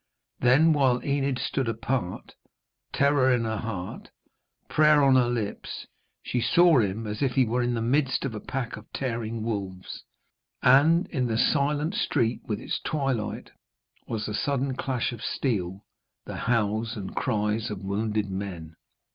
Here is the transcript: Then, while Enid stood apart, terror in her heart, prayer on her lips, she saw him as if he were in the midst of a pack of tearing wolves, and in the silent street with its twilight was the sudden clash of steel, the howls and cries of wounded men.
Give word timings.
Then, 0.39 0.73
while 0.73 1.05
Enid 1.05 1.37
stood 1.37 1.67
apart, 1.69 2.33
terror 2.91 3.31
in 3.31 3.43
her 3.43 3.57
heart, 3.59 4.09
prayer 4.67 5.03
on 5.03 5.13
her 5.13 5.29
lips, 5.29 5.85
she 6.23 6.41
saw 6.41 6.79
him 6.79 7.05
as 7.05 7.21
if 7.21 7.33
he 7.33 7.45
were 7.45 7.61
in 7.61 7.75
the 7.75 7.83
midst 7.83 8.25
of 8.25 8.33
a 8.33 8.39
pack 8.39 8.77
of 8.77 8.91
tearing 8.93 9.43
wolves, 9.43 10.03
and 10.63 11.05
in 11.09 11.27
the 11.27 11.37
silent 11.37 11.93
street 11.93 12.41
with 12.45 12.59
its 12.59 12.79
twilight 12.79 13.51
was 14.07 14.25
the 14.25 14.33
sudden 14.33 14.75
clash 14.75 15.11
of 15.11 15.21
steel, 15.21 15.85
the 16.25 16.35
howls 16.49 16.97
and 16.97 17.15
cries 17.15 17.69
of 17.69 17.81
wounded 17.83 18.31
men. 18.31 18.75